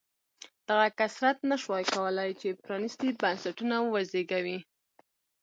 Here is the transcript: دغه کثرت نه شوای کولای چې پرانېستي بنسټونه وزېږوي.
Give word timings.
دغه 0.67 0.87
کثرت 0.99 1.37
نه 1.49 1.55
شوای 1.63 1.85
کولای 1.95 2.29
چې 2.41 2.59
پرانېستي 2.63 3.09
بنسټونه 3.21 3.75
وزېږوي. 3.93 4.57